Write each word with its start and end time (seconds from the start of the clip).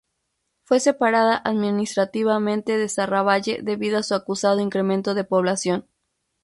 Fue 0.63 0.79
separada 0.79 1.37
administrativamente 1.37 2.75
de 2.75 2.89
Serravalle 2.89 3.59
debido 3.61 3.99
a 3.99 4.01
su 4.01 4.15
acusado 4.15 4.59
incremento 4.59 5.13
de 5.13 5.25
población. 5.25 5.85